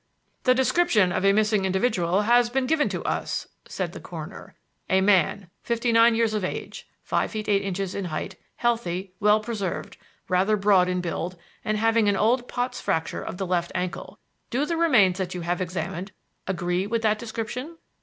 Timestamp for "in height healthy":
7.93-9.13